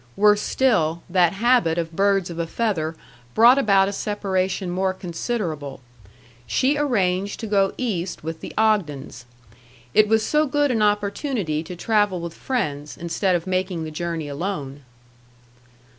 Worse 0.15 0.41
still, 0.41 1.03
that 1.11 1.33
habit 1.33 1.77
of 1.77 1.95
birds 1.95 2.31
of 2.31 2.39
a 2.39 2.47
feather 2.47 2.95
brought 3.35 3.59
about 3.59 3.87
a 3.87 3.93
separation 3.93 4.71
more 4.71 4.95
considerable. 4.95 5.79
She 6.47 6.75
arranged 6.75 7.39
to 7.41 7.45
go 7.45 7.75
East 7.77 8.23
with 8.23 8.41
the 8.41 8.51
Ogdens. 8.57 9.25
It 9.93 10.07
was 10.07 10.25
so 10.25 10.47
good 10.47 10.71
an 10.71 10.81
opportunity 10.81 11.61
to 11.61 11.75
travel 11.75 12.19
with 12.19 12.33
friends, 12.33 12.97
instead 12.97 13.35
of 13.35 13.45
making 13.45 13.83
the 13.83 13.91
journey 13.91 14.27
alone! 14.27 14.81